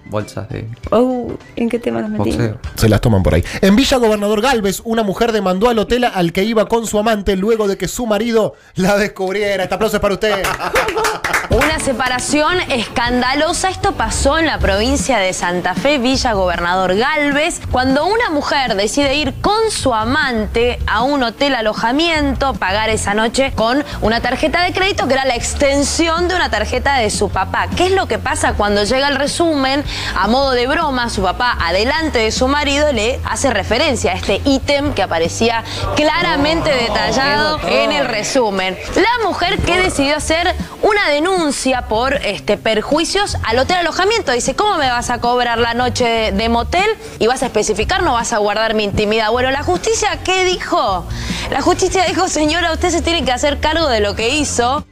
Bolsas 0.10 0.48
de 0.50 0.68
Oh, 0.92 1.32
¿En 1.56 1.70
qué 1.70 1.80
tema 1.80 2.02
nos 2.02 2.12
metimos? 2.12 2.38
boxeo. 2.38 2.58
se 2.76 2.88
las 2.88 3.02
toman 3.02 3.24
por 3.24 3.34
ahí. 3.34 3.44
En 3.62 3.76
Villa 3.76 3.98
Gobernador 3.98 4.42
Galvez, 4.42 4.82
una 4.86 5.02
mujer 5.02 5.32
demandó 5.32 5.70
al 5.70 5.80
hotel 5.80 6.04
al 6.04 6.32
que 6.34 6.44
iba 6.44 6.68
con 6.68 6.86
su 6.86 7.00
amante 7.00 7.36
luego 7.36 7.68
de 7.68 7.78
que 7.78 7.88
su 7.88 8.06
marido 8.06 8.54
la 8.76 8.98
descubriera. 8.98 9.64
Este 9.64 9.74
aplauso 9.76 9.98
es 9.98 10.02
para 10.02 10.14
usted. 10.14 10.36
Separación 11.84 12.62
escandalosa. 12.72 13.68
Esto 13.68 13.92
pasó 13.92 14.40
en 14.40 14.46
la 14.46 14.58
provincia 14.58 15.18
de 15.18 15.34
Santa 15.34 15.74
Fe, 15.74 15.98
Villa 15.98 16.32
Gobernador 16.32 16.96
Galvez, 16.96 17.60
cuando 17.72 18.06
una 18.06 18.30
mujer 18.30 18.76
decide 18.76 19.16
ir 19.16 19.34
con 19.42 19.70
su 19.70 19.94
amante 19.94 20.80
a 20.88 21.02
un 21.02 21.24
hotel 21.24 21.56
alojamiento, 21.56 22.54
pagar 22.54 22.90
esa 22.90 23.14
noche 23.14 23.52
con 23.54 23.84
una 24.00 24.22
tarjeta 24.22 24.64
de 24.64 24.72
crédito 24.72 25.08
que 25.08 25.14
era 25.16 25.26
la 25.26 25.36
extensión 25.36 26.30
de 26.30 26.36
una 26.36 26.50
tarjeta 26.50 27.00
de 27.00 27.10
su 27.10 27.28
papá. 27.28 27.68
¿Qué 27.76 27.88
es 27.88 27.92
lo 27.92 28.08
que 28.08 28.18
pasa 28.18 28.54
cuando 28.54 28.86
llega 28.86 29.10
el 29.10 29.18
resumen? 29.18 29.84
A 30.18 30.30
modo 30.30 30.52
de 30.52 30.68
broma, 30.68 31.10
su 31.10 31.22
papá, 31.22 31.58
adelante 31.60 32.20
de 32.20 32.32
su 32.32 32.48
marido, 32.48 32.94
le 32.94 33.20
hace 33.26 33.50
referencia 33.50 34.14
a 34.14 34.16
este 34.16 34.42
ítem 34.46 34.94
que 34.94 35.04
aparecía 35.04 35.66
claramente 35.98 36.70
detallado 36.70 37.60
en 37.68 37.92
el 37.92 38.08
resumen. 38.08 38.78
La 38.96 39.28
mujer 39.28 39.60
que 39.60 39.76
decidió 39.76 40.16
hacer 40.16 40.56
una 40.82 41.10
denuncia 41.10 41.73
por 41.82 42.14
este, 42.16 42.58
perjuicios 42.58 43.38
al 43.44 43.60
hotel 43.60 43.78
alojamiento. 43.78 44.32
Dice, 44.32 44.56
¿cómo 44.56 44.78
me 44.78 44.90
vas 44.90 45.10
a 45.10 45.20
cobrar 45.20 45.58
la 45.58 45.74
noche 45.74 46.06
de, 46.06 46.32
de 46.32 46.50
motel? 46.50 46.90
Y 47.20 47.28
vas 47.28 47.44
a 47.44 47.48
especificar, 47.48 48.04
no 48.04 48.14
vas 48.14 48.32
a 48.32 48.38
guardar 48.38 48.74
mi 48.76 48.84
intimidad. 48.84 49.32
Bueno, 49.32 49.52
la 49.52 49.64
justicia, 49.64 50.20
¿qué 50.24 50.46
dijo? 50.46 51.06
La 51.52 51.62
justicia 51.62 52.06
dijo, 52.06 52.28
señora, 52.28 52.72
usted 52.72 52.90
se 52.90 53.02
tiene 53.02 53.26
que 53.26 53.32
hacer 53.32 53.60
cargo 53.60 53.90
de 53.90 54.00
lo 54.00 54.16
que 54.16 54.30
hizo. 54.30 54.86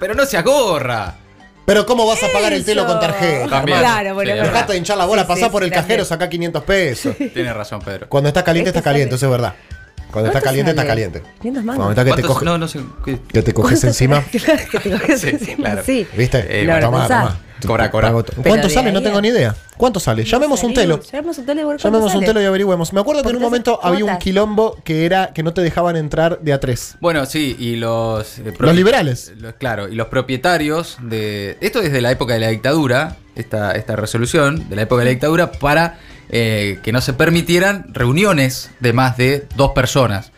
Pero 0.00 0.14
no 0.14 0.24
se 0.26 0.36
agorra. 0.36 1.14
Pero 1.68 1.84
¿cómo 1.84 2.06
vas 2.06 2.22
a 2.22 2.28
pagar 2.28 2.54
el 2.54 2.64
telo 2.64 2.86
con 2.86 2.98
tarjeta? 2.98 3.46
También. 3.46 3.78
Claro, 3.78 4.14
bueno, 4.14 4.32
es 4.32 4.42
Dejate 4.42 4.72
de 4.72 4.78
hinchar 4.78 4.96
la 4.96 5.04
bola, 5.04 5.22
Sí, 5.22 5.28
pasá 5.28 5.44
sí, 5.46 5.50
por 5.50 5.62
sí, 5.62 5.68
el 5.68 5.74
cajero, 5.74 6.02
sacá 6.06 6.26
500 6.26 6.64
pesos. 6.64 7.14
Tienes 7.34 7.54
razón, 7.54 7.82
Pedro. 7.82 8.08
Cuando 8.08 8.28
está 8.28 8.42
caliente, 8.42 8.70
está 8.70 8.78
Este 8.78 8.88
caliente, 8.88 9.16
eso 9.16 9.26
es 9.26 9.32
verdad. 9.32 9.52
Cuando 10.10 10.28
está 10.28 10.40
¿Cuánto 10.40 10.44
caliente, 10.46 10.70
está 10.70 10.86
caliente. 10.86 11.22
500 11.40 11.64
mangos. 11.64 11.76
Cuando 11.84 11.90
está 11.92 12.04
que 12.04 12.10
te 12.10 12.26
¿Cuántos? 12.26 12.32
coge, 12.34 12.44
No, 12.44 12.58
no 12.58 12.68
sé. 12.68 12.80
que 13.32 13.42
te 13.42 13.52
coges 13.54 13.84
encima. 13.84 14.24
que 14.32 14.38
te 14.80 14.90
coges 14.90 15.20
Sí, 15.20 15.28
encima, 15.28 15.56
claro. 15.56 15.82
Sí. 15.84 16.06
¿Viste? 16.16 16.46
Eh. 16.48 16.66
Cobra, 17.66 17.90
cobra. 17.90 18.08
Pago- 18.08 18.22
Pero 18.24 18.42
¿Cuánto 18.44 18.68
sale? 18.68 18.92
No 18.92 19.02
tengo 19.02 19.20
ni 19.20 19.28
idea. 19.28 19.54
¿Cuánto 19.76 19.98
sale? 19.98 20.24
Llamemos 20.24 20.62
un 20.62 20.74
telo. 20.74 21.00
Llamemos 21.02 21.38
un 21.38 21.46
telo 21.46 21.76
Llamemos 21.76 22.14
un 22.14 22.24
telo 22.24 22.40
y 22.40 22.44
averigüemos. 22.44 22.92
Me 22.92 23.00
acuerdo 23.00 23.22
que 23.22 23.30
en 23.30 23.36
un 23.36 23.42
momento 23.42 23.80
había 23.82 24.04
un 24.04 24.16
quilombo 24.18 24.76
que 24.84 25.04
era 25.04 25.32
que 25.32 25.42
no 25.42 25.52
te 25.52 25.60
dejaban 25.62 25.96
entrar 25.96 26.38
de 26.40 26.52
a 26.52 26.60
tres. 26.60 26.96
Bueno, 27.00 27.26
sí, 27.26 27.56
y 27.58 27.76
los... 27.76 28.38
eh, 28.38 28.54
Los 28.58 28.74
liberales. 28.76 29.32
los- 29.38 29.54
claro, 29.54 29.88
y 29.88 29.94
los 29.96 30.06
propietarios 30.06 30.98
de... 31.02 31.58
Esto 31.60 31.80
desde 31.80 32.00
la 32.00 32.12
época 32.12 32.34
de 32.34 32.40
la 32.40 32.48
dictadura, 32.48 33.16
esta, 33.34 33.72
esta 33.72 33.96
resolución 33.96 34.68
de 34.68 34.76
la 34.76 34.82
época 34.82 35.00
de 35.00 35.06
la 35.06 35.10
dictadura, 35.10 35.50
para 35.50 35.98
eh, 36.30 36.78
que 36.82 36.92
no 36.92 37.00
se 37.00 37.12
permitieran 37.12 37.86
reuniones 37.92 38.70
de 38.80 38.92
más 38.92 39.16
de 39.16 39.46
dos 39.56 39.70
personas. 39.72 40.32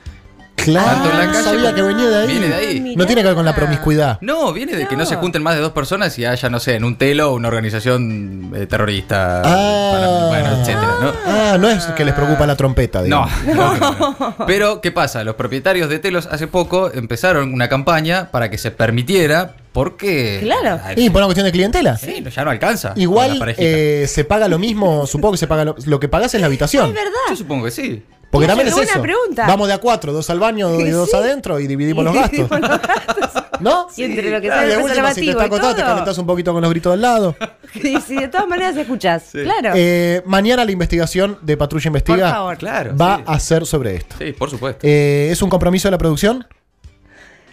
Claro, 0.56 0.86
Tanto 0.90 1.10
en 1.10 1.18
la 1.18 1.26
calle 1.32 1.42
sabía 1.42 1.60
como- 1.62 1.74
que 1.74 1.82
venía 1.82 2.08
de 2.10 2.16
ahí. 2.20 2.26
Viene 2.26 2.48
de 2.48 2.54
ahí. 2.54 2.94
No 2.94 3.06
tiene 3.06 3.22
que 3.22 3.28
ver 3.28 3.34
con 3.34 3.46
la 3.46 3.54
promiscuidad. 3.54 4.18
No, 4.20 4.52
viene 4.52 4.76
de 4.76 4.86
que 4.86 4.94
no 4.94 5.06
se 5.06 5.16
junten 5.16 5.42
más 5.42 5.54
de 5.54 5.62
dos 5.62 5.72
personas 5.72 6.18
y 6.18 6.26
haya, 6.26 6.50
no 6.50 6.60
sé, 6.60 6.74
en 6.74 6.84
un 6.84 6.96
telo 6.98 7.32
una 7.32 7.48
organización 7.48 8.52
eh, 8.54 8.66
terrorista, 8.66 9.40
para- 9.42 10.26
bueno, 10.28 10.60
etcétera, 10.60 10.94
¿no? 11.00 11.12
Ah, 11.26 11.56
no 11.58 11.70
es 11.70 11.86
que 11.86 12.04
les 12.04 12.12
preocupa 12.12 12.46
la 12.46 12.56
trompeta, 12.56 12.98
No, 12.98 13.04
digamos. 13.04 13.30
no, 13.46 13.76
no, 13.78 14.16
no. 14.38 14.46
Pero, 14.46 14.82
¿qué 14.82 14.92
pasa? 14.92 15.24
Los 15.24 15.36
propietarios 15.36 15.88
de 15.88 15.98
telos 15.98 16.28
hace 16.30 16.46
poco 16.46 16.90
empezaron 16.92 17.54
una 17.54 17.70
campaña 17.70 18.30
para 18.30 18.50
que 18.50 18.58
se 18.58 18.70
permitiera, 18.70 19.54
porque. 19.72 20.38
Claro. 20.42 20.80
Y 20.96 21.10
por 21.10 21.18
una 21.18 21.26
cuestión 21.26 21.46
de 21.46 21.52
clientela. 21.52 21.96
Sí, 21.96 22.24
ya 22.34 22.44
no 22.44 22.50
alcanza. 22.50 22.92
Igual 22.96 23.40
eh, 23.56 24.06
se 24.08 24.24
paga 24.24 24.48
lo 24.48 24.58
mismo, 24.58 25.06
supongo 25.06 25.32
que 25.32 25.38
se 25.38 25.46
paga 25.46 25.64
lo, 25.64 25.76
lo 25.86 26.00
que 26.00 26.08
pagas 26.08 26.34
es 26.34 26.40
la 26.40 26.46
habitación. 26.46 26.94
Yo 27.28 27.36
supongo 27.36 27.64
que 27.66 27.70
sí. 27.70 28.02
Porque 28.30 28.46
también 28.46 28.68
es 28.68 28.74
buena 28.74 28.92
eso. 28.92 29.02
pregunta. 29.02 29.44
Vamos 29.48 29.66
de 29.66 29.74
a 29.74 29.78
cuatro, 29.78 30.12
dos 30.12 30.30
al 30.30 30.38
baño 30.38 30.78
y 30.80 30.88
dos 30.90 31.12
adentro 31.14 31.58
y 31.58 31.66
dividimos 31.66 32.04
los 32.04 32.14
gastos. 32.14 32.48
¿No? 33.58 33.88
Y 33.96 34.04
entre 34.04 34.30
lo 34.30 34.40
que 34.40 34.48
Ah, 34.50 34.54
sale 34.60 34.76
última, 34.78 35.12
si 35.12 35.20
te 35.22 35.30
está 35.30 35.42
y 35.42 35.46
acostado, 35.46 35.74
te 35.74 35.82
calentás 35.82 36.16
un 36.16 36.26
poquito 36.26 36.52
con 36.52 36.62
los 36.62 36.70
gritos 36.70 36.92
del 36.92 37.02
lado. 37.02 37.34
Y 37.74 38.00
si 38.00 38.16
de 38.16 38.26
todas 38.26 38.48
maneras 38.48 38.76
escuchás. 38.76 39.28
Claro. 39.30 39.72
Eh, 39.76 40.22
mañana 40.26 40.64
la 40.64 40.72
investigación 40.72 41.38
de 41.42 41.56
Patrulla 41.56 41.86
Investiga 41.88 42.26
Por 42.26 42.34
favor. 42.34 42.56
Claro. 42.58 42.96
va 42.96 43.18
sí. 43.18 43.22
a 43.26 43.38
ser 43.40 43.64
sobre 43.66 43.94
esto. 43.96 44.16
Sí, 44.18 44.32
por 44.32 44.50
supuesto. 44.50 44.80
Eh, 44.82 45.28
¿Es 45.30 45.40
un 45.42 45.50
compromiso 45.50 45.86
de 45.86 45.92
la 45.92 45.98
producción? 45.98 46.46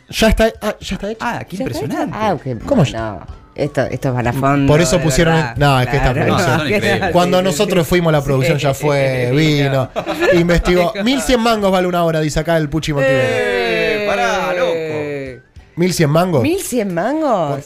Ya 0.09 0.27
está, 0.29 0.51
ah, 0.61 0.75
ya 0.79 0.95
está 0.95 1.11
hecho. 1.11 1.19
Ah, 1.21 1.43
qué 1.47 1.57
¿Ya 1.57 1.63
impresionante. 1.63 2.15
Ah, 2.17 2.33
ok. 2.33 2.63
¿Cómo 2.65 2.83
No. 2.85 3.19
Esto, 3.55 3.81
esto 3.81 4.09
es 4.09 4.13
para 4.13 4.31
fondo. 4.33 4.71
Por 4.71 4.81
eso 4.81 4.99
pusieron. 4.99 5.33
verdad. 5.33 5.55
No, 5.57 5.81
es 5.81 5.87
que 5.87 5.97
esta 5.97 6.13
producción. 6.13 6.99
No. 7.01 7.11
Cuando 7.11 7.41
nosotros 7.41 7.85
sí. 7.85 7.89
fuimos, 7.89 8.13
la 8.13 8.23
producción 8.23 8.59
Sí, 8.59 8.63
ya 8.63 8.73
fue, 8.75 9.31
vino, 9.33 9.89
investigó. 10.33 10.93
1100 11.03 11.39
mangos 11.41 11.71
vale 11.71 11.87
una 11.87 12.03
hora, 12.03 12.19
dice 12.21 12.39
acá 12.39 12.55
el 12.57 12.69
Puchi 12.69 12.93
Montivero. 12.93 13.19
Eh, 13.19 14.05
pará, 14.07 14.53
loco. 14.53 15.43
1100 15.75 16.09
mangos. 16.09 16.43
¿1100 16.43 16.91
mangos? 16.91 17.65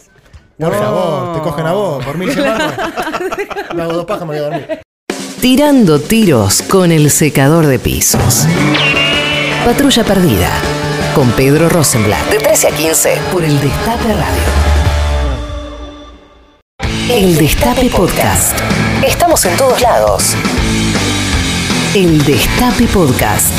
Por 0.58 0.72
No. 0.72 0.80
favor, 0.80 1.34
te 1.36 1.40
cogen 1.42 1.66
a 1.68 1.74
vos 1.74 2.06
por 2.06 2.18
1100 2.18 2.48
mangos. 2.48 2.74
Me 3.76 3.82
hago 3.84 3.94
dos 3.94 4.06
pajas, 4.06 4.22
me 4.22 4.28
voy 4.28 4.38
a 4.38 4.42
dormir. 4.42 4.80
Tirando 5.42 6.00
tiros 6.00 6.62
con 6.62 6.92
el 6.94 7.10
secador 7.12 7.66
de 7.68 7.80
pisos. 7.80 8.46
Patrulla 9.66 10.04
Perdida. 10.04 10.50
Con 11.14 11.30
Pedro 11.32 11.70
Rosenblatt. 11.70 12.30
De 12.32 12.40
13 12.40 12.68
a 12.68 12.72
15 12.72 13.18
por 13.32 13.44
el 13.44 13.60
Destape 13.62 14.14
Radio. 14.14 14.42
El 17.10 17.38
Destape 17.38 17.90
Podcast. 17.90 18.58
Estamos 19.06 19.46
en 19.46 19.56
todos 19.58 19.80
lados. 19.82 20.36
El 21.94 22.24
Destape 22.26 22.88
Podcast. 22.88 23.52